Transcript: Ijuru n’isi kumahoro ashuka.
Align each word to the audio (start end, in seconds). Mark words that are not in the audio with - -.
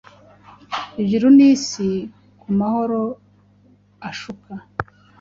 Ijuru 1.01 1.25
n’isi 1.37 1.89
kumahoro 2.41 3.01
ashuka. 4.09 4.51